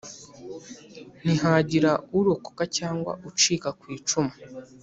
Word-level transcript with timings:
ntihagira 1.21 1.91
urokoka 2.17 2.63
cyangwa 2.77 3.11
ucika 3.29 3.69
ku 3.79 3.85
icumu, 3.97 4.33